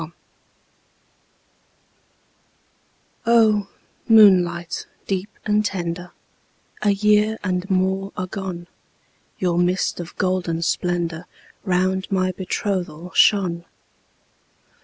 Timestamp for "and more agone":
7.43-8.65